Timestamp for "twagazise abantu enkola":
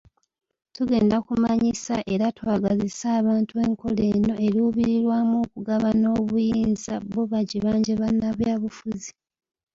2.37-4.01